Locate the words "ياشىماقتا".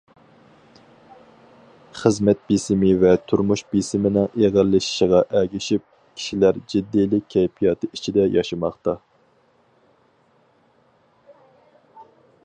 8.39-8.97